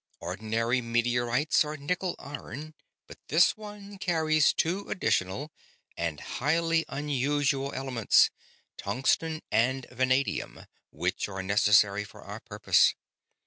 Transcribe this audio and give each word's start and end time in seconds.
Ordinary 0.19 0.81
meteorites 0.81 1.63
are 1.63 1.77
nickel 1.77 2.15
iron, 2.17 2.73
but 3.05 3.19
this 3.27 3.55
one 3.55 3.99
carries 3.99 4.51
two 4.51 4.89
additional 4.89 5.51
and 5.95 6.19
highly 6.19 6.85
unusual 6.89 7.71
elements, 7.75 8.31
tungsten 8.77 9.43
and 9.51 9.85
vanadium, 9.91 10.65
which 10.89 11.29
are 11.29 11.43
necessary 11.43 12.03
for 12.03 12.23
our 12.23 12.39
purpose. 12.39 12.95